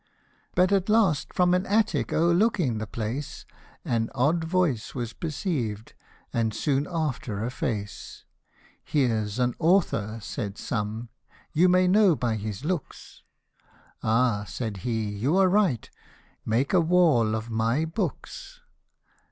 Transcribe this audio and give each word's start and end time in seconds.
But 0.55 0.71
at 0.71 0.89
last 0.89 1.31
from 1.31 1.53
an 1.53 1.67
attic 1.67 2.11
o'erlooking 2.11 2.79
the 2.79 2.87
place, 2.87 3.45
An 3.85 4.09
odd 4.15 4.43
voice 4.45 4.95
was 4.95 5.13
perceived, 5.13 5.93
and 6.33 6.55
soon 6.55 6.87
after 6.89 7.45
a 7.45 7.51
face; 7.51 8.23
He's 8.83 9.37
an 9.37 9.53
author, 9.59 10.17
said 10.19 10.57
some, 10.57 11.09
you 11.53 11.69
may 11.69 11.87
know 11.87 12.15
by 12.15 12.37
his 12.37 12.65
looks;" 12.65 13.21
Ah!" 14.01 14.43
said 14.47 14.77
he," 14.77 15.03
you 15.07 15.37
are 15.37 15.47
right; 15.47 15.87
make 16.47 16.73
a 16.73 16.81
wall 16.81 17.35
of 17.35 17.51
my 17.51 17.85
books 17.85 18.59